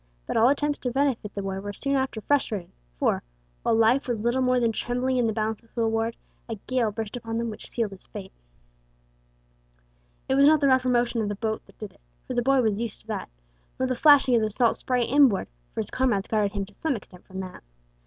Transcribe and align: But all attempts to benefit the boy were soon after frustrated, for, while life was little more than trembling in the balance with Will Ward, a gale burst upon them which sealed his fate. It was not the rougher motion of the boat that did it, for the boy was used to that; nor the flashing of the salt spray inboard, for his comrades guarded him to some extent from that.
But 0.25 0.35
all 0.35 0.49
attempts 0.49 0.79
to 0.79 0.89
benefit 0.89 1.35
the 1.35 1.43
boy 1.43 1.59
were 1.59 1.73
soon 1.73 1.95
after 1.95 2.21
frustrated, 2.21 2.71
for, 2.97 3.21
while 3.61 3.75
life 3.75 4.07
was 4.07 4.23
little 4.23 4.41
more 4.41 4.59
than 4.59 4.71
trembling 4.71 5.17
in 5.17 5.27
the 5.27 5.31
balance 5.31 5.61
with 5.61 5.75
Will 5.75 5.91
Ward, 5.91 6.15
a 6.49 6.55
gale 6.65 6.89
burst 6.89 7.15
upon 7.15 7.37
them 7.37 7.51
which 7.51 7.69
sealed 7.69 7.91
his 7.91 8.07
fate. 8.07 8.31
It 10.27 10.33
was 10.33 10.47
not 10.47 10.59
the 10.59 10.67
rougher 10.69 10.89
motion 10.89 11.21
of 11.21 11.29
the 11.29 11.35
boat 11.35 11.63
that 11.67 11.77
did 11.77 11.93
it, 11.93 12.01
for 12.25 12.33
the 12.33 12.41
boy 12.41 12.63
was 12.63 12.81
used 12.81 13.01
to 13.01 13.07
that; 13.09 13.29
nor 13.79 13.85
the 13.87 13.93
flashing 13.93 14.33
of 14.33 14.41
the 14.41 14.49
salt 14.49 14.75
spray 14.75 15.03
inboard, 15.03 15.47
for 15.71 15.81
his 15.81 15.91
comrades 15.91 16.27
guarded 16.27 16.53
him 16.53 16.65
to 16.65 16.73
some 16.73 16.95
extent 16.95 17.23
from 17.27 17.39
that. 17.41 17.61